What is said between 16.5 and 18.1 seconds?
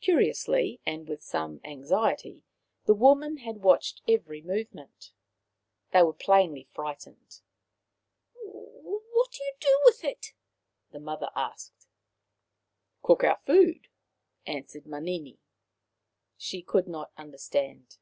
could not understand.